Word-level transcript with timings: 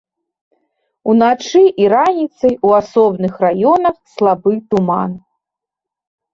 Уначы 1.13 1.61
і 1.83 1.91
раніцай 1.93 2.53
у 2.69 2.73
асобных 2.81 3.33
раёнах 3.47 3.95
слабы 4.17 4.51
туман. 4.75 5.11